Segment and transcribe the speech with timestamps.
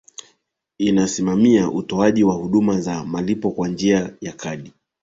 [0.77, 4.73] inasimamia utoaji wa huduma za malipo kwa njia ya kadi